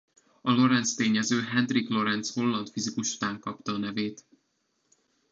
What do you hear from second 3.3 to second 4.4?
kapta a nevét.